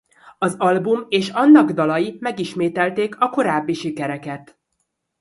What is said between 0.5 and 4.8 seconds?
album és annak dalai megismételték a korábbi sikereket.